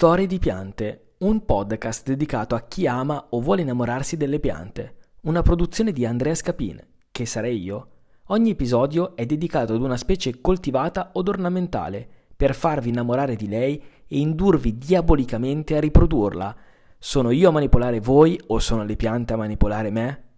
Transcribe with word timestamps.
Storie 0.00 0.26
di 0.26 0.38
piante, 0.38 1.16
un 1.18 1.44
podcast 1.44 2.06
dedicato 2.06 2.54
a 2.54 2.62
chi 2.62 2.86
ama 2.86 3.26
o 3.28 3.40
vuole 3.42 3.60
innamorarsi 3.60 4.16
delle 4.16 4.40
piante. 4.40 4.94
Una 5.24 5.42
produzione 5.42 5.92
di 5.92 6.06
Andrea 6.06 6.34
Scapin, 6.34 6.82
che 7.12 7.26
sarei 7.26 7.62
io. 7.62 7.88
Ogni 8.28 8.48
episodio 8.48 9.14
è 9.14 9.26
dedicato 9.26 9.74
ad 9.74 9.82
una 9.82 9.98
specie 9.98 10.40
coltivata 10.40 11.10
od 11.12 11.28
ornamentale, 11.28 12.08
per 12.34 12.54
farvi 12.54 12.88
innamorare 12.88 13.36
di 13.36 13.46
lei 13.46 13.76
e 13.76 14.18
indurvi 14.18 14.78
diabolicamente 14.78 15.76
a 15.76 15.80
riprodurla. 15.80 16.56
Sono 16.98 17.30
io 17.30 17.50
a 17.50 17.52
manipolare 17.52 18.00
voi 18.00 18.40
o 18.46 18.58
sono 18.58 18.84
le 18.84 18.96
piante 18.96 19.34
a 19.34 19.36
manipolare 19.36 19.90
me? 19.90 20.29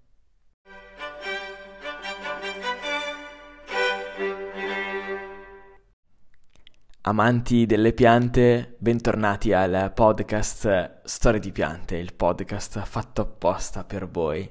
Amanti 7.04 7.66
delle 7.66 7.92
piante, 7.94 8.76
bentornati 8.78 9.52
al 9.52 9.90
podcast 9.92 11.00
Storie 11.02 11.40
di 11.40 11.50
piante, 11.50 11.96
il 11.96 12.14
podcast 12.14 12.78
fatto 12.84 13.22
apposta 13.22 13.82
per 13.82 14.08
voi. 14.08 14.48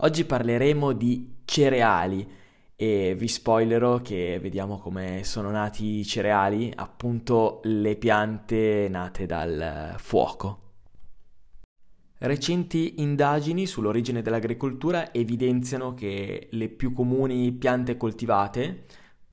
Oggi 0.00 0.26
parleremo 0.26 0.92
di 0.92 1.36
cereali 1.46 2.30
e 2.76 3.14
vi 3.16 3.28
spoilerò 3.28 4.02
che 4.02 4.38
vediamo 4.42 4.76
come 4.76 5.24
sono 5.24 5.50
nati 5.50 6.00
i 6.00 6.04
cereali, 6.04 6.70
appunto 6.76 7.60
le 7.62 7.96
piante 7.96 8.86
nate 8.90 9.24
dal 9.24 9.94
fuoco. 9.96 10.72
Recenti 12.18 13.00
indagini 13.00 13.66
sull'origine 13.66 14.20
dell'agricoltura 14.20 15.14
evidenziano 15.14 15.94
che 15.94 16.48
le 16.50 16.68
più 16.68 16.92
comuni 16.92 17.50
piante 17.52 17.96
coltivate 17.96 18.84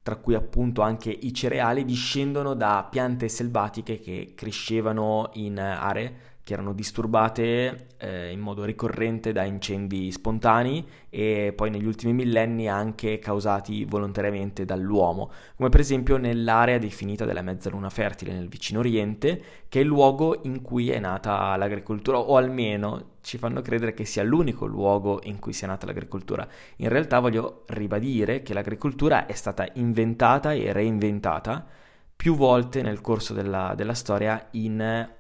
tra 0.07 0.15
cui 0.15 0.35
appunto 0.35 0.83
anche 0.83 1.09
i 1.09 1.33
cereali, 1.33 1.83
discendono 1.83 2.53
da 2.53 2.87
piante 2.89 3.27
selvatiche 3.27 3.99
che 3.99 4.31
crescevano 4.37 5.31
in 5.33 5.59
aree 5.59 6.36
che 6.47 6.53
erano 6.53 6.71
disturbate 6.71 7.87
eh, 7.97 8.31
in 8.31 8.39
modo 8.39 8.63
ricorrente 8.63 9.33
da 9.33 9.43
incendi 9.43 10.09
spontanei 10.13 10.81
e 11.09 11.51
poi 11.53 11.69
negli 11.69 11.85
ultimi 11.85 12.13
millenni 12.13 12.69
anche 12.69 13.19
causati 13.19 13.83
volontariamente 13.83 14.63
dall'uomo, 14.63 15.29
come 15.57 15.67
per 15.67 15.81
esempio 15.81 16.15
nell'area 16.15 16.77
definita 16.77 17.25
della 17.25 17.41
mezzaluna 17.41 17.89
fertile 17.89 18.31
nel 18.31 18.47
vicino 18.47 18.79
Oriente, 18.79 19.41
che 19.67 19.79
è 19.79 19.81
il 19.81 19.89
luogo 19.89 20.39
in 20.43 20.61
cui 20.61 20.89
è 20.89 20.99
nata 20.99 21.53
l'agricoltura, 21.57 22.17
o 22.17 22.37
almeno 22.37 23.15
ci 23.19 23.37
fanno 23.37 23.61
credere 23.61 23.93
che 23.93 24.05
sia 24.05 24.23
l'unico 24.23 24.65
luogo 24.65 25.19
in 25.23 25.39
cui 25.39 25.51
sia 25.51 25.67
nata 25.67 25.85
l'agricoltura. 25.85 26.47
In 26.77 26.87
realtà 26.87 27.19
voglio 27.19 27.63
ribadire 27.67 28.41
che 28.41 28.53
l'agricoltura 28.53 29.25
è 29.25 29.33
stata 29.33 29.67
inventata 29.73 30.53
e 30.53 30.71
reinventata 30.71 31.67
più 32.15 32.37
volte 32.37 32.81
nel 32.81 33.01
corso 33.01 33.33
della, 33.33 33.73
della 33.75 33.93
storia 33.93 34.47
in 34.51 35.15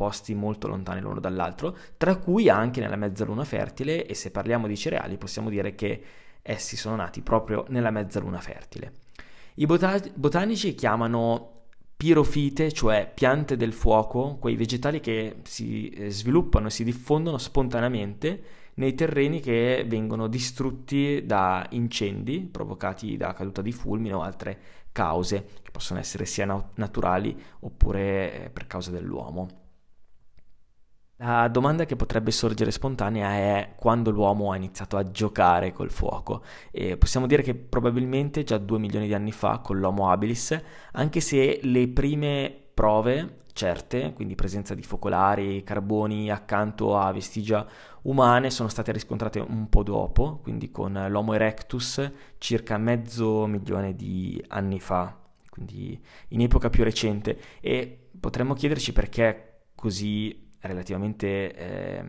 posti 0.00 0.32
molto 0.32 0.66
lontani 0.66 1.02
l'uno 1.02 1.20
dall'altro, 1.20 1.76
tra 1.98 2.16
cui 2.16 2.48
anche 2.48 2.80
nella 2.80 2.96
mezzaluna 2.96 3.44
fertile 3.44 4.06
e 4.06 4.14
se 4.14 4.30
parliamo 4.30 4.66
di 4.66 4.74
cereali 4.74 5.18
possiamo 5.18 5.50
dire 5.50 5.74
che 5.74 6.02
essi 6.40 6.74
sono 6.78 6.96
nati 6.96 7.20
proprio 7.20 7.66
nella 7.68 7.90
mezzaluna 7.90 8.40
fertile. 8.40 8.92
I 9.56 9.66
bota- 9.66 10.00
botanici 10.14 10.74
chiamano 10.74 11.64
pirofite, 11.98 12.72
cioè 12.72 13.12
piante 13.12 13.58
del 13.58 13.74
fuoco, 13.74 14.38
quei 14.40 14.56
vegetali 14.56 15.00
che 15.00 15.40
si 15.42 15.90
eh, 15.90 16.08
sviluppano 16.08 16.68
e 16.68 16.70
si 16.70 16.82
diffondono 16.82 17.36
spontaneamente 17.36 18.42
nei 18.76 18.94
terreni 18.94 19.40
che 19.40 19.84
vengono 19.86 20.28
distrutti 20.28 21.26
da 21.26 21.66
incendi 21.72 22.48
provocati 22.50 23.18
da 23.18 23.34
caduta 23.34 23.60
di 23.60 23.72
fulmine 23.72 24.14
o 24.14 24.22
altre 24.22 24.58
cause, 24.92 25.44
che 25.60 25.70
possono 25.70 26.00
essere 26.00 26.24
sia 26.24 26.46
naturali 26.76 27.38
oppure 27.60 28.44
eh, 28.44 28.48
per 28.48 28.66
causa 28.66 28.90
dell'uomo. 28.90 29.59
La 31.22 31.48
domanda 31.48 31.84
che 31.84 31.96
potrebbe 31.96 32.30
sorgere 32.30 32.70
spontanea 32.70 33.28
è 33.32 33.74
quando 33.76 34.10
l'uomo 34.10 34.52
ha 34.52 34.56
iniziato 34.56 34.96
a 34.96 35.10
giocare 35.10 35.70
col 35.70 35.90
fuoco. 35.90 36.42
E 36.70 36.96
possiamo 36.96 37.26
dire 37.26 37.42
che 37.42 37.54
probabilmente 37.54 38.42
già 38.42 38.56
due 38.56 38.78
milioni 38.78 39.06
di 39.06 39.12
anni 39.12 39.30
fa 39.30 39.58
con 39.58 39.78
l'Homo 39.78 40.10
habilis, 40.10 40.58
anche 40.92 41.20
se 41.20 41.60
le 41.62 41.88
prime 41.88 42.50
prove 42.72 43.36
certe, 43.52 44.14
quindi 44.14 44.34
presenza 44.34 44.74
di 44.74 44.82
focolari, 44.82 45.62
carboni 45.62 46.30
accanto 46.30 46.96
a 46.96 47.12
vestigia 47.12 47.66
umane, 48.02 48.48
sono 48.48 48.70
state 48.70 48.90
riscontrate 48.90 49.40
un 49.40 49.68
po' 49.68 49.82
dopo, 49.82 50.38
quindi 50.40 50.70
con 50.70 51.06
l'Homo 51.06 51.34
erectus 51.34 52.10
circa 52.38 52.78
mezzo 52.78 53.44
milione 53.44 53.94
di 53.94 54.42
anni 54.48 54.80
fa, 54.80 55.18
quindi 55.50 56.02
in 56.28 56.40
epoca 56.40 56.70
più 56.70 56.82
recente. 56.82 57.38
E 57.60 58.08
potremmo 58.18 58.54
chiederci 58.54 58.94
perché 58.94 59.64
così 59.74 60.48
relativamente 60.60 61.54
eh, 61.54 62.04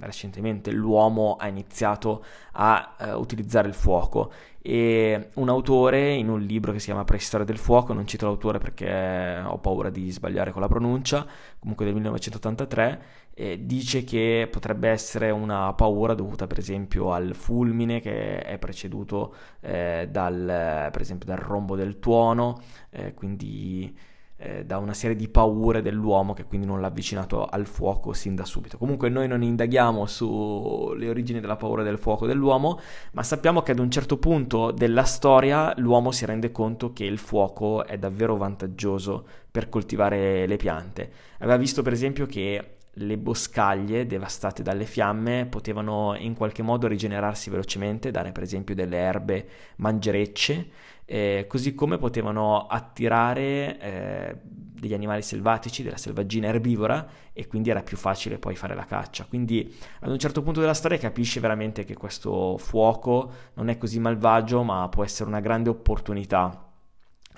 recentemente 0.00 0.70
l'uomo 0.70 1.36
ha 1.36 1.48
iniziato 1.48 2.24
a 2.52 2.94
eh, 2.98 3.12
utilizzare 3.12 3.68
il 3.68 3.74
fuoco. 3.74 4.32
E 4.62 5.30
un 5.34 5.48
autore 5.48 6.12
in 6.14 6.28
un 6.28 6.40
libro 6.40 6.72
che 6.72 6.80
si 6.80 6.86
chiama 6.86 7.04
Preistoria 7.04 7.46
del 7.46 7.58
fuoco, 7.58 7.92
non 7.92 8.06
cito 8.06 8.26
l'autore 8.26 8.58
perché 8.58 9.40
ho 9.44 9.58
paura 9.58 9.90
di 9.90 10.10
sbagliare 10.10 10.50
con 10.50 10.60
la 10.60 10.66
pronuncia, 10.66 11.24
comunque 11.58 11.84
del 11.84 11.94
1983, 11.94 13.02
eh, 13.34 13.60
dice 13.64 14.02
che 14.02 14.48
potrebbe 14.50 14.88
essere 14.88 15.30
una 15.30 15.72
paura 15.74 16.14
dovuta 16.14 16.46
per 16.46 16.58
esempio 16.58 17.12
al 17.12 17.34
fulmine 17.34 18.00
che 18.00 18.38
è 18.40 18.58
preceduto 18.58 19.34
eh, 19.60 20.08
dal, 20.10 20.88
per 20.90 21.00
esempio, 21.00 21.28
dal 21.28 21.38
rombo 21.38 21.76
del 21.76 21.98
tuono, 22.00 22.60
eh, 22.90 23.14
quindi 23.14 23.94
eh, 24.38 24.64
da 24.64 24.78
una 24.78 24.92
serie 24.92 25.16
di 25.16 25.28
paure 25.28 25.80
dell'uomo 25.80 26.34
che 26.34 26.44
quindi 26.44 26.66
non 26.66 26.80
l'ha 26.80 26.88
avvicinato 26.88 27.46
al 27.46 27.66
fuoco 27.66 28.12
sin 28.12 28.34
da 28.34 28.44
subito. 28.44 28.76
Comunque 28.76 29.08
noi 29.08 29.28
non 29.28 29.42
indaghiamo 29.42 30.06
sulle 30.06 31.08
origini 31.08 31.40
della 31.40 31.56
paura 31.56 31.82
del 31.82 31.98
fuoco 31.98 32.26
dell'uomo, 32.26 32.78
ma 33.12 33.22
sappiamo 33.22 33.62
che 33.62 33.72
ad 33.72 33.78
un 33.78 33.90
certo 33.90 34.18
punto 34.18 34.70
della 34.70 35.04
storia 35.04 35.72
l'uomo 35.78 36.12
si 36.12 36.26
rende 36.26 36.52
conto 36.52 36.92
che 36.92 37.04
il 37.04 37.18
fuoco 37.18 37.86
è 37.86 37.96
davvero 37.98 38.36
vantaggioso 38.36 39.26
per 39.50 39.68
coltivare 39.68 40.46
le 40.46 40.56
piante. 40.56 41.10
Aveva 41.38 41.56
visto 41.56 41.82
per 41.82 41.92
esempio 41.92 42.26
che 42.26 42.72
le 42.98 43.18
boscaglie 43.18 44.06
devastate 44.06 44.62
dalle 44.62 44.86
fiamme 44.86 45.46
potevano 45.50 46.14
in 46.16 46.34
qualche 46.34 46.62
modo 46.62 46.86
rigenerarsi 46.86 47.50
velocemente, 47.50 48.10
dare 48.10 48.32
per 48.32 48.42
esempio 48.42 48.74
delle 48.74 48.96
erbe 48.96 49.48
mangerecce 49.76 50.68
eh, 51.06 51.46
così 51.48 51.74
come 51.74 51.96
potevano 51.96 52.66
attirare 52.66 53.78
eh, 53.78 54.36
degli 54.42 54.92
animali 54.92 55.22
selvatici, 55.22 55.82
della 55.82 55.96
selvaggina 55.96 56.48
erbivora 56.48 57.06
e 57.32 57.46
quindi 57.46 57.70
era 57.70 57.82
più 57.82 57.96
facile 57.96 58.38
poi 58.38 58.56
fare 58.56 58.74
la 58.74 58.84
caccia. 58.84 59.24
Quindi 59.24 59.74
ad 60.00 60.10
un 60.10 60.18
certo 60.18 60.42
punto 60.42 60.60
della 60.60 60.74
storia 60.74 60.98
capisce 60.98 61.40
veramente 61.40 61.84
che 61.84 61.94
questo 61.94 62.58
fuoco 62.58 63.32
non 63.54 63.68
è 63.68 63.78
così 63.78 63.98
malvagio 63.98 64.62
ma 64.62 64.88
può 64.88 65.04
essere 65.04 65.28
una 65.28 65.40
grande 65.40 65.70
opportunità 65.70 66.62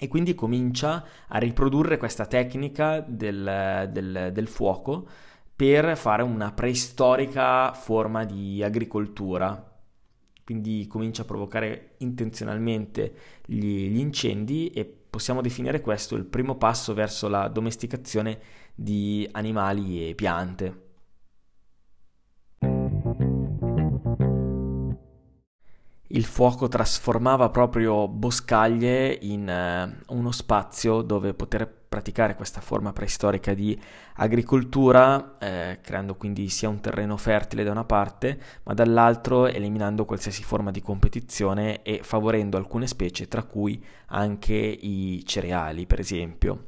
e 0.01 0.09
quindi 0.09 0.35
comincia 0.35 1.05
a 1.29 1.39
riprodurre 1.39 1.97
questa 1.97 2.27
tecnica 2.27 3.01
del, 3.01 3.89
del, 3.93 4.31
del, 4.33 4.47
fuoco 4.47 5.07
per 5.55 5.97
fare 5.97 6.23
una 6.23 6.53
preistorica 6.53 7.73
forma 7.73 8.25
di 8.25 8.63
agricoltura 8.63 9.78
quindi 10.49 10.87
comincia 10.87 11.21
a 11.21 11.25
provocare 11.27 11.97
intenzionalmente 11.99 13.13
gli, 13.45 13.91
gli 13.91 13.99
incendi 13.99 14.69
e 14.69 14.87
possiamo 14.87 15.43
definire 15.43 15.83
questo 15.83 16.17
il 16.17 16.25
primo 16.25 16.57
passo 16.57 16.95
verso 16.95 17.29
la 17.29 17.49
domesticazione 17.49 18.39
di 18.75 19.29
animali 19.33 20.09
e 20.09 20.15
piante. 20.15 20.87
il 26.11 26.25
fuoco 26.25 26.69
trasformava 26.69 27.51
proprio 27.51 28.09
boscaglie 28.09 29.19
in 29.21 29.47
uh, 30.09 30.15
uno 30.17 30.31
spazio 30.31 31.03
dove 31.03 31.35
poter 31.35 31.78
praticare 31.89 32.35
questa 32.35 32.61
forma 32.61 32.93
preistorica 32.93 33.55
di 33.55 33.79
agricoltura, 34.15 35.39
eh, 35.39 35.79
creando 35.83 36.17
quindi 36.17 36.49
sia 36.49 36.69
un 36.69 36.81
terreno 36.81 37.17
fertile 37.17 37.65
da 37.65 37.71
una 37.71 37.85
parte, 37.85 38.39
ma 38.65 38.75
dall'altro 38.75 39.47
eliminando 39.47 40.05
qualsiasi 40.05 40.43
forma 40.43 40.71
di 40.71 40.83
competizione 40.83 41.83
e 41.83 42.01
favorendo 42.03 42.57
alcune 42.57 42.87
specie, 42.87 43.27
tra 43.27 43.43
cui 43.43 43.83
anche 44.09 44.55
i 44.55 45.23
cereali, 45.25 45.87
per 45.87 46.01
esempio. 46.01 46.65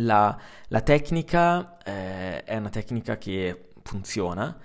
La, 0.00 0.38
la 0.68 0.80
tecnica 0.82 1.78
eh, 1.82 2.44
è 2.44 2.56
una 2.56 2.68
tecnica 2.68 3.16
che 3.16 3.70
funziona 3.82 4.56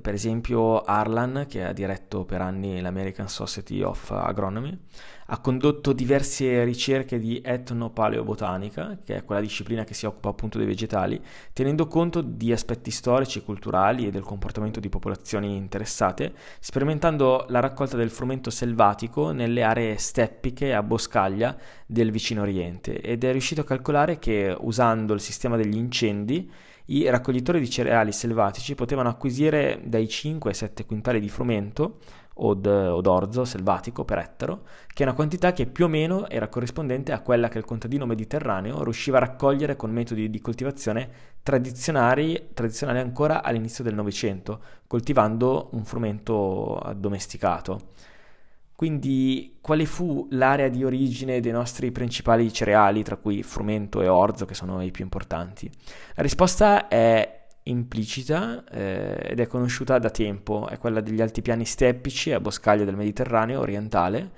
per 0.00 0.14
esempio 0.14 0.82
Arlan, 0.82 1.46
che 1.48 1.64
ha 1.64 1.72
diretto 1.72 2.24
per 2.24 2.40
anni 2.40 2.80
l'American 2.80 3.28
Society 3.28 3.82
of 3.82 4.10
Agronomy, 4.10 4.76
ha 5.28 5.40
condotto 5.40 5.92
diverse 5.92 6.62
ricerche 6.64 7.18
di 7.18 7.40
etnopaleobotanica, 7.44 8.98
che 9.04 9.16
è 9.16 9.24
quella 9.24 9.40
disciplina 9.40 9.84
che 9.84 9.94
si 9.94 10.06
occupa 10.06 10.28
appunto 10.28 10.58
dei 10.58 10.66
vegetali, 10.66 11.20
tenendo 11.52 11.86
conto 11.88 12.20
di 12.20 12.52
aspetti 12.52 12.90
storici, 12.90 13.42
culturali 13.42 14.06
e 14.06 14.10
del 14.10 14.22
comportamento 14.22 14.78
di 14.78 14.88
popolazioni 14.88 15.56
interessate, 15.56 16.32
sperimentando 16.60 17.46
la 17.48 17.60
raccolta 17.60 17.96
del 17.96 18.10
frumento 18.10 18.50
selvatico 18.50 19.32
nelle 19.32 19.62
aree 19.62 19.96
steppiche 19.96 20.72
a 20.72 20.82
boscaglia 20.82 21.56
del 21.86 22.10
vicino 22.10 22.42
Oriente. 22.42 23.00
Ed 23.00 23.24
è 23.24 23.32
riuscito 23.32 23.62
a 23.62 23.64
calcolare 23.64 24.18
che 24.18 24.54
usando 24.58 25.14
il 25.14 25.20
sistema 25.20 25.56
degli 25.56 25.76
incendi 25.76 26.50
i 26.86 27.08
raccoglitori 27.08 27.60
di 27.60 27.70
cereali 27.70 28.12
selvatici 28.12 28.74
potevano 28.74 29.08
acquisire 29.08 29.80
dai 29.84 30.08
5 30.08 30.50
ai 30.50 30.56
7 30.56 30.84
quintali 30.84 31.20
di 31.20 31.28
frumento 31.28 31.98
od, 32.38 32.66
od 32.66 33.06
orzo 33.06 33.44
selvatico 33.44 34.04
per 34.04 34.18
ettaro, 34.18 34.62
che 34.92 35.02
è 35.02 35.06
una 35.06 35.14
quantità 35.14 35.52
che 35.52 35.66
più 35.66 35.86
o 35.86 35.88
meno 35.88 36.28
era 36.28 36.48
corrispondente 36.48 37.12
a 37.12 37.20
quella 37.20 37.48
che 37.48 37.58
il 37.58 37.64
contadino 37.64 38.06
mediterraneo 38.06 38.82
riusciva 38.82 39.16
a 39.16 39.20
raccogliere 39.20 39.76
con 39.76 39.90
metodi 39.90 40.28
di 40.28 40.40
coltivazione 40.40 41.08
tradizionali, 41.42 42.50
tradizionali 42.52 42.98
ancora 42.98 43.42
all'inizio 43.42 43.84
del 43.84 43.94
Novecento, 43.94 44.60
coltivando 44.86 45.70
un 45.72 45.84
frumento 45.84 46.76
addomesticato. 46.76 47.92
Quindi 48.76 49.56
quale 49.62 49.86
fu 49.86 50.28
l'area 50.32 50.68
di 50.68 50.84
origine 50.84 51.40
dei 51.40 51.50
nostri 51.50 51.90
principali 51.90 52.52
cereali, 52.52 53.02
tra 53.02 53.16
cui 53.16 53.42
frumento 53.42 54.02
e 54.02 54.08
orzo, 54.08 54.44
che 54.44 54.52
sono 54.52 54.82
i 54.82 54.90
più 54.90 55.02
importanti? 55.02 55.70
La 56.14 56.22
risposta 56.22 56.86
è 56.86 57.46
implicita 57.62 58.64
eh, 58.70 59.30
ed 59.30 59.40
è 59.40 59.46
conosciuta 59.46 59.98
da 59.98 60.10
tempo, 60.10 60.68
è 60.68 60.76
quella 60.78 61.00
degli 61.00 61.22
altipiani 61.22 61.64
steppici 61.64 62.32
a 62.32 62.40
boscaglia 62.40 62.84
del 62.84 62.96
Mediterraneo 62.96 63.60
orientale, 63.60 64.30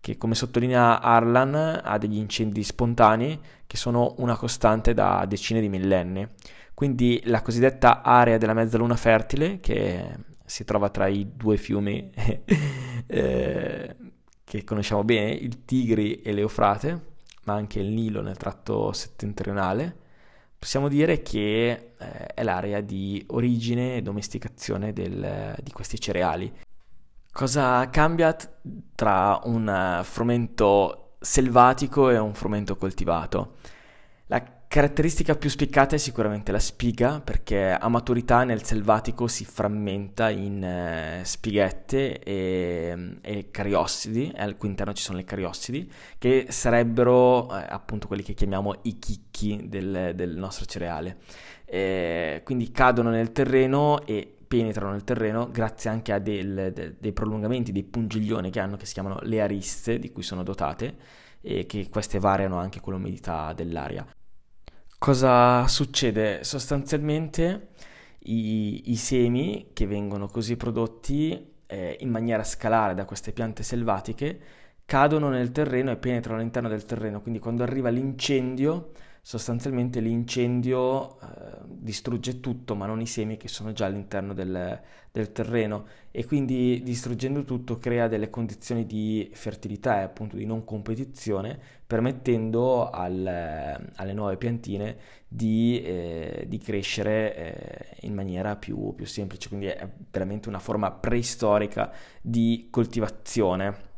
che 0.00 0.18
come 0.18 0.34
sottolinea 0.34 1.00
Arlan 1.00 1.80
ha 1.82 1.96
degli 1.96 2.18
incendi 2.18 2.64
spontanei 2.64 3.40
che 3.64 3.76
sono 3.76 4.16
una 4.18 4.36
costante 4.36 4.92
da 4.92 5.24
decine 5.26 5.60
di 5.60 5.68
millenni. 5.68 6.28
Quindi 6.74 7.22
la 7.26 7.42
cosiddetta 7.42 8.02
area 8.02 8.38
della 8.38 8.54
mezzaluna 8.54 8.96
fertile, 8.96 9.60
che 9.60 10.04
si 10.44 10.64
trova 10.64 10.90
tra 10.90 11.06
i 11.06 11.30
due 11.36 11.56
fiumi 11.56 12.10
eh, 13.06 13.96
che 14.44 14.64
conosciamo 14.64 15.04
bene, 15.04 15.30
il 15.32 15.64
Tigri 15.64 16.20
e 16.22 16.32
l'Eufrate, 16.32 17.12
ma 17.44 17.54
anche 17.54 17.80
il 17.80 17.88
Nilo 17.88 18.22
nel 18.22 18.36
tratto 18.36 18.92
settentrionale, 18.92 19.96
possiamo 20.58 20.88
dire 20.88 21.22
che 21.22 21.92
eh, 21.98 22.26
è 22.26 22.42
l'area 22.42 22.80
di 22.80 23.22
origine 23.28 23.96
e 23.96 24.02
domesticazione 24.02 24.92
del, 24.92 25.56
di 25.62 25.72
questi 25.72 26.00
cereali. 26.00 26.52
Cosa 27.30 27.90
cambia 27.90 28.36
tra 28.94 29.40
un 29.44 30.00
frumento 30.04 31.16
selvatico 31.20 32.10
e 32.10 32.18
un 32.18 32.34
frumento 32.34 32.76
coltivato? 32.76 33.56
Caratteristica 34.74 35.36
più 35.36 35.50
spiccata 35.50 35.94
è 35.94 35.98
sicuramente 35.98 36.50
la 36.50 36.58
spiga, 36.58 37.20
perché 37.20 37.70
a 37.70 37.88
maturità 37.88 38.42
nel 38.42 38.64
selvatico 38.64 39.28
si 39.28 39.44
frammenta 39.44 40.30
in 40.30 40.64
eh, 40.64 41.20
spighette 41.22 42.18
e, 42.18 43.18
e, 43.20 43.50
cariossidi, 43.52 44.32
e 44.34 44.42
al 44.42 44.56
cui 44.56 44.70
interno 44.70 44.92
ci 44.92 45.04
sono 45.04 45.18
le 45.18 45.22
cariossidi, 45.22 45.88
che 46.18 46.46
sarebbero 46.48 47.56
eh, 47.56 47.64
appunto 47.68 48.08
quelli 48.08 48.24
che 48.24 48.34
chiamiamo 48.34 48.74
i 48.82 48.98
chicchi 48.98 49.68
del, 49.68 50.10
del 50.16 50.36
nostro 50.36 50.64
cereale. 50.64 51.18
E 51.64 52.40
quindi 52.42 52.72
cadono 52.72 53.10
nel 53.10 53.30
terreno 53.30 54.04
e 54.04 54.28
penetrano 54.48 54.90
nel 54.90 55.04
terreno 55.04 55.48
grazie 55.52 55.88
anche 55.88 56.12
a 56.12 56.18
del, 56.18 56.72
de, 56.74 56.96
dei 56.98 57.12
prolungamenti, 57.12 57.70
dei 57.70 57.84
pungiglioni 57.84 58.50
che 58.50 58.58
hanno, 58.58 58.76
che 58.76 58.86
si 58.86 58.94
chiamano 58.94 59.20
le 59.22 59.40
ariste, 59.40 60.00
di 60.00 60.10
cui 60.10 60.24
sono 60.24 60.42
dotate, 60.42 60.96
e 61.40 61.64
che 61.64 61.88
queste 61.88 62.18
variano 62.18 62.58
anche 62.58 62.80
con 62.80 62.94
l'umidità 62.94 63.52
dell'aria. 63.52 64.04
Cosa 64.98 65.66
succede? 65.68 66.44
Sostanzialmente 66.44 67.68
i, 68.20 68.90
i 68.90 68.96
semi 68.96 69.70
che 69.74 69.86
vengono 69.86 70.28
così 70.28 70.56
prodotti 70.56 71.52
eh, 71.66 71.96
in 72.00 72.10
maniera 72.10 72.42
scalare 72.42 72.94
da 72.94 73.04
queste 73.04 73.32
piante 73.32 73.62
selvatiche 73.62 74.40
cadono 74.86 75.28
nel 75.28 75.52
terreno 75.52 75.90
e 75.90 75.96
penetrano 75.96 76.38
all'interno 76.38 76.68
del 76.68 76.84
terreno, 76.86 77.20
quindi 77.20 77.38
quando 77.38 77.62
arriva 77.62 77.90
l'incendio 77.90 78.92
sostanzialmente 79.26 80.00
l'incendio 80.00 81.18
eh, 81.18 81.62
distrugge 81.66 82.40
tutto, 82.40 82.74
ma 82.74 82.84
non 82.84 83.00
i 83.00 83.06
semi 83.06 83.38
che 83.38 83.48
sono 83.48 83.72
già 83.72 83.86
all'interno 83.86 84.34
del, 84.34 84.78
del, 85.10 85.32
terreno 85.32 85.86
e 86.10 86.26
quindi 86.26 86.82
distruggendo 86.82 87.42
tutto 87.44 87.78
crea 87.78 88.06
delle 88.06 88.28
condizioni 88.28 88.84
di 88.84 89.30
fertilità 89.32 90.00
e 90.00 90.02
appunto 90.02 90.36
di 90.36 90.44
non 90.44 90.62
competizione, 90.64 91.58
permettendo 91.86 92.90
al, 92.90 93.26
alle 93.94 94.12
nuove 94.12 94.36
piantine 94.36 94.94
di, 95.26 95.80
eh, 95.82 96.44
di 96.46 96.58
crescere 96.58 97.34
eh, 97.34 97.96
in 98.02 98.12
maniera 98.12 98.56
più, 98.56 98.94
più 98.94 99.06
semplice, 99.06 99.48
quindi 99.48 99.68
è 99.68 99.88
veramente 100.10 100.50
una 100.50 100.58
forma 100.58 100.90
preistorica 100.90 101.90
di 102.20 102.68
coltivazione. 102.70 103.92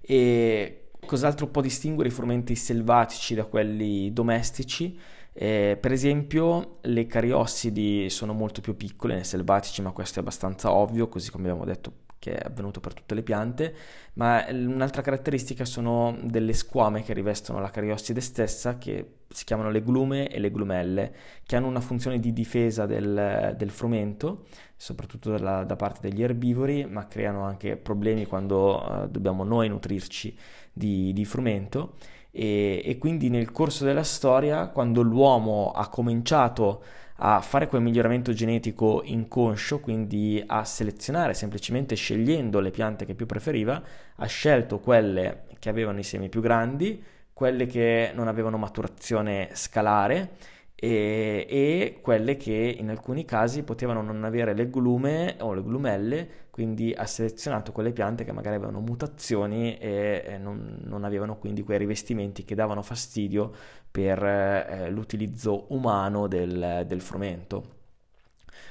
E 0.00 0.83
Cos'altro 1.06 1.46
può 1.48 1.62
distinguere 1.62 2.08
i 2.08 2.12
frumenti 2.12 2.54
selvatici 2.54 3.34
da 3.34 3.44
quelli 3.44 4.12
domestici? 4.12 4.98
Eh, 5.32 5.76
per 5.80 5.92
esempio, 5.92 6.78
le 6.82 7.06
cariossidi 7.06 8.08
sono 8.08 8.32
molto 8.32 8.60
più 8.60 8.76
piccole 8.76 9.14
nei 9.14 9.24
selvatici, 9.24 9.82
ma 9.82 9.90
questo 9.90 10.18
è 10.18 10.22
abbastanza 10.22 10.72
ovvio, 10.72 11.08
così 11.08 11.30
come 11.30 11.48
abbiamo 11.48 11.64
detto 11.64 11.92
che 12.24 12.36
è 12.36 12.46
avvenuto 12.46 12.80
per 12.80 12.94
tutte 12.94 13.14
le 13.14 13.22
piante, 13.22 13.74
ma 14.14 14.46
un'altra 14.48 15.02
caratteristica 15.02 15.66
sono 15.66 16.16
delle 16.22 16.54
squame 16.54 17.02
che 17.02 17.12
rivestono 17.12 17.60
la 17.60 17.68
cariosside 17.68 18.22
stessa, 18.22 18.78
che 18.78 19.16
si 19.28 19.44
chiamano 19.44 19.68
le 19.68 19.82
glume 19.82 20.28
e 20.28 20.38
le 20.38 20.50
glumelle, 20.50 21.14
che 21.44 21.56
hanno 21.56 21.66
una 21.66 21.82
funzione 21.82 22.18
di 22.20 22.32
difesa 22.32 22.86
del, 22.86 23.54
del 23.58 23.70
frumento, 23.70 24.46
soprattutto 24.74 25.32
dalla, 25.32 25.64
da 25.64 25.76
parte 25.76 26.08
degli 26.08 26.22
erbivori, 26.22 26.86
ma 26.86 27.06
creano 27.06 27.42
anche 27.42 27.76
problemi 27.76 28.24
quando 28.24 28.82
uh, 28.82 29.06
dobbiamo 29.06 29.44
noi 29.44 29.68
nutrirci 29.68 30.34
di, 30.72 31.12
di 31.12 31.24
frumento. 31.26 31.96
E, 32.36 32.82
e 32.84 32.98
quindi 32.98 33.30
nel 33.30 33.52
corso 33.52 33.84
della 33.84 34.02
storia, 34.02 34.66
quando 34.66 35.02
l'uomo 35.02 35.70
ha 35.70 35.88
cominciato 35.88 36.82
a 37.18 37.40
fare 37.40 37.68
quel 37.68 37.80
miglioramento 37.80 38.32
genetico 38.32 39.02
inconscio, 39.04 39.78
quindi 39.78 40.42
a 40.44 40.64
selezionare 40.64 41.32
semplicemente 41.32 41.94
scegliendo 41.94 42.58
le 42.58 42.72
piante 42.72 43.04
che 43.04 43.14
più 43.14 43.26
preferiva, 43.26 43.80
ha 44.16 44.26
scelto 44.26 44.80
quelle 44.80 45.44
che 45.60 45.68
avevano 45.68 46.00
i 46.00 46.02
semi 46.02 46.28
più 46.28 46.40
grandi, 46.40 47.00
quelle 47.32 47.66
che 47.66 48.10
non 48.14 48.26
avevano 48.26 48.58
maturazione 48.58 49.50
scalare 49.52 50.32
e, 50.74 51.46
e, 51.48 51.98
quelle 52.02 52.36
che 52.36 52.76
in 52.78 52.90
alcuni 52.90 53.24
casi 53.24 53.62
potevano 53.62 54.02
non 54.02 54.24
avere 54.24 54.54
le 54.54 54.68
glume 54.68 55.36
o 55.40 55.54
le 55.54 55.62
glumelle, 55.62 56.28
quindi 56.54 56.94
ha 56.96 57.04
selezionato 57.04 57.72
quelle 57.72 57.90
piante 57.90 58.22
che 58.22 58.30
magari 58.30 58.54
avevano 58.54 58.78
mutazioni 58.78 59.76
e, 59.76 60.38
non, 60.38 60.78
non, 60.84 61.02
avevano 61.02 61.36
quindi 61.36 61.64
quei 61.64 61.78
rivestimenti 61.78 62.44
che 62.44 62.54
davano 62.54 62.80
fastidio 62.80 63.52
per 63.90 64.22
eh, 64.22 64.88
l'utilizzo 64.88 65.66
umano 65.74 66.28
del, 66.28 66.84
del 66.86 67.00
frumento. 67.00 67.73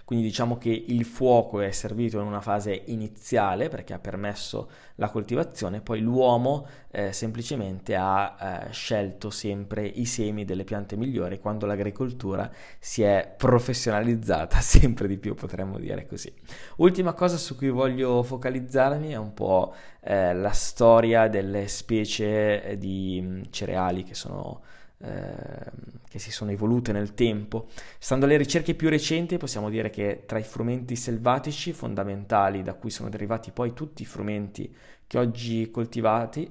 Quindi 0.06 0.26
diciamo 0.26 0.58
che 0.58 0.70
il 0.70 1.06
fuoco 1.06 1.62
è 1.62 1.72
servito 1.72 2.20
in 2.20 2.26
una 2.26 2.42
fase 2.42 2.84
iniziale 2.86 3.70
perché 3.70 3.94
ha 3.94 4.00
permesso 4.00 4.70
la 4.96 5.10
coltivazione, 5.10 5.80
poi 5.80 6.02
l'uomo 6.02 6.68
eh, 6.92 7.14
semplicemente 7.14 7.96
ha 7.96 8.66
eh, 8.68 8.72
scelto 8.74 9.30
sempre 9.30 9.86
i 9.86 10.06
semi 10.06 10.44
delle 10.44 10.66
piante 10.66 10.98
migliori 10.98 11.40
quando 11.40 11.66
l'agricoltura 11.66 12.52
si 12.80 13.02
è 13.02 13.34
professionalizzata 13.36 14.60
sempre 14.62 15.08
di 15.08 15.18
più, 15.18 15.36
potremmo 15.36 15.80
dire 15.80 16.06
così. 16.06 16.34
Ultima 16.78 17.14
cosa 17.14 17.38
su 17.38 17.56
cui 17.56 17.70
voglio 17.70 18.24
focalizzarmi 18.24 19.12
è 19.12 19.18
un 19.18 19.34
po' 19.34 19.74
eh, 20.02 20.34
la 20.34 20.52
storia 20.52 21.30
delle 21.30 21.68
specie 21.70 22.76
di 22.78 23.20
mm, 23.24 23.42
cereali 23.52 24.04
che 24.04 24.16
sono 24.16 24.62
che 25.04 26.20
si 26.20 26.32
sono 26.32 26.52
evolute 26.52 26.92
nel 26.94 27.14
tempo. 27.14 27.68
Stando 28.00 28.26
alle 28.26 28.38
ricerche 28.38 28.74
più 28.74 28.88
recenti 28.88 29.38
possiamo 29.38 29.70
dire 29.70 29.90
che 29.90 30.24
tra 30.26 30.40
i 30.40 30.44
frumenti 30.44 30.96
selvatici 30.96 31.74
fondamentali 31.74 32.62
da 32.62 32.76
cui 32.76 32.90
sono 32.90 33.10
derivati 33.10 33.52
poi 33.52 33.74
tutti 33.74 34.04
i 34.04 34.06
frumenti 34.06 34.74
che 35.06 35.18
oggi, 35.18 35.70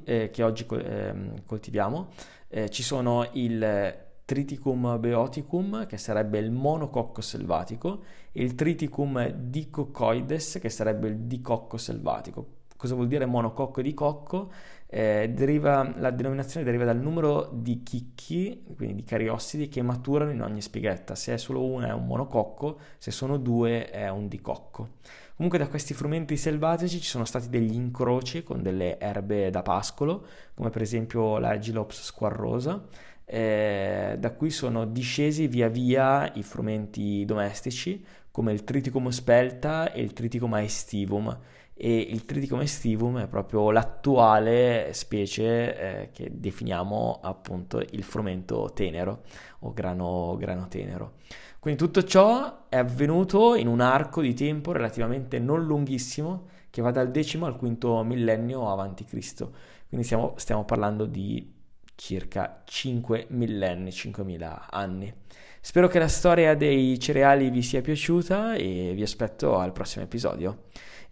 eh, 0.05 0.31
che 0.31 0.43
oggi 0.43 0.67
eh, 0.71 1.15
coltiviamo, 1.47 2.09
eh, 2.49 2.69
ci 2.69 2.83
sono 2.83 3.29
il 3.33 4.11
Triticum 4.25 4.99
beoticum, 5.01 5.87
che 5.87 5.97
sarebbe 5.97 6.39
il 6.39 6.51
monococco 6.51 7.21
selvatico, 7.21 8.03
e 8.33 8.43
il 8.43 8.55
Triticum 8.55 9.29
dicocoides, 9.31 10.59
che 10.61 10.69
sarebbe 10.69 11.09
il 11.09 11.19
dicocco 11.19 11.77
selvatico 11.77 12.61
cosa 12.83 12.97
vuol 12.97 13.07
dire 13.07 13.27
monococco 13.27 13.81
di 13.81 13.95
cocco? 13.95 14.51
Eh, 14.89 15.31
deriva, 15.33 15.95
la 15.99 16.11
denominazione 16.11 16.67
deriva 16.67 16.85
dal 16.85 16.99
numero 16.99 17.49
di 17.53 17.85
chicchi, 17.85 18.65
quindi 18.75 18.97
di 18.97 19.05
cariossidi, 19.05 19.69
che 19.69 19.83
maturano 19.83 20.33
in 20.33 20.43
ogni 20.43 20.61
spighetta. 20.61 21.15
Se 21.15 21.33
è 21.33 21.37
solo 21.37 21.65
una 21.65 21.87
è 21.87 21.93
un 21.93 22.07
monococco, 22.07 22.81
se 22.99 23.13
sono 23.13 23.37
due 23.37 23.89
è 23.89 24.09
un 24.09 24.27
dicocco. 24.27 24.95
Comunque 25.37 25.61
da 25.61 25.69
questi 25.69 25.95
frumenti 25.95 26.37
selvatici 26.37 27.01
ci 27.01 27.09
sono 27.09 27.25
stati 27.25 27.49
degli 27.49 27.75
incroci 27.75 28.43
con 28.43 28.63
delle 28.63 28.99
erbe 28.99 29.49
da 29.51 29.63
pascolo, 29.63 30.27
come 30.55 30.71
per 30.71 30.83
esempio 30.83 31.39
la 31.39 31.57
Gilops 31.57 32.03
squarrosa, 32.03 32.85
eh, 33.25 34.17
da 34.19 34.33
cui 34.33 34.51
sono 34.51 34.87
discesi 34.87 35.47
via 35.47 35.69
via 35.69 36.33
i 36.35 36.43
frumenti 36.43 37.25
domestici, 37.25 38.05
come 38.33 38.53
il 38.53 38.65
Triticum 38.65 39.09
spelta 39.11 39.93
e 39.93 40.01
il 40.01 40.15
Triticum 40.15 40.55
aestivum, 40.55 41.39
e 41.85 41.97
il 41.99 42.25
Triticum 42.25 42.61
estivum 42.61 43.19
è 43.19 43.27
proprio 43.27 43.73
l'attuale 43.73 44.91
specie 44.93 46.03
eh, 46.03 46.11
che 46.13 46.31
definiamo 46.33 47.19
appunto 47.21 47.81
il 47.91 48.05
frumento 48.05 48.71
tenero 48.73 49.23
o 49.63 49.73
grano, 49.73 50.37
grano 50.39 50.69
tenero. 50.69 51.15
Quindi 51.59 51.81
tutto 51.81 52.05
ciò 52.05 52.69
è 52.69 52.77
avvenuto 52.77 53.57
in 53.57 53.67
un 53.67 53.81
arco 53.81 54.21
di 54.21 54.33
tempo 54.33 54.71
relativamente 54.71 55.41
non 55.41 55.65
lunghissimo 55.65 56.47
che 56.71 56.83
va 56.83 56.93
dal 56.93 57.11
decimo 57.11 57.47
al 57.47 57.57
quinto 57.57 58.01
millennio 58.05 58.71
avanti 58.71 59.05
Cristo. 59.05 59.53
Quindi 59.89 60.07
stiamo, 60.07 60.35
stiamo 60.37 60.65
parlando 60.65 61.05
di 61.05 61.53
circa 61.97 62.63
5 62.65 63.27
millenni, 63.31 63.91
5.000 63.91 64.67
anni. 64.71 65.13
Spero 65.61 65.89
che 65.89 65.99
la 65.99 66.07
storia 66.09 66.55
dei 66.55 66.97
cereali 67.01 67.51
vi 67.51 67.63
sia 67.63 67.81
piaciuta 67.81 68.55
e 68.55 68.93
vi 68.95 69.03
aspetto 69.03 69.59
al 69.59 69.73
prossimo 69.73 70.05
episodio. 70.05 70.65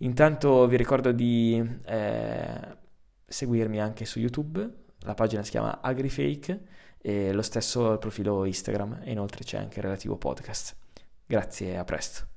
Intanto 0.02 0.66
vi 0.66 0.76
ricordo 0.76 1.12
di 1.12 1.62
eh, 1.84 2.76
seguirmi 3.26 3.80
anche 3.80 4.04
su 4.04 4.18
YouTube, 4.18 4.68
la 5.00 5.14
pagina 5.14 5.42
si 5.42 5.50
chiama 5.50 5.80
AgriFake 5.80 6.62
e 6.98 7.32
lo 7.32 7.42
stesso 7.42 7.92
il 7.92 7.98
profilo 7.98 8.44
Instagram 8.44 9.00
e 9.04 9.10
inoltre 9.10 9.44
c'è 9.44 9.58
anche 9.58 9.78
il 9.78 9.84
relativo 9.84 10.16
podcast. 10.16 10.76
Grazie 11.26 11.76
a 11.76 11.84
presto. 11.84 12.28